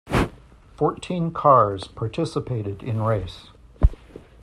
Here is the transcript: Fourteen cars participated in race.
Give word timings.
Fourteen 0.77 1.29
cars 1.31 1.87
participated 1.87 2.81
in 2.81 3.03
race. 3.03 3.49